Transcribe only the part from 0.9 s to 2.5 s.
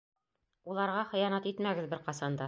хыянат итмәгеҙ бер ҡасан да!